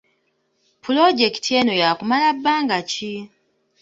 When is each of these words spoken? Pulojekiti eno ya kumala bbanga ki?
Pulojekiti 0.83 1.49
eno 1.59 1.73
ya 1.81 1.89
kumala 1.97 2.27
bbanga 2.37 2.79
ki? 2.91 3.13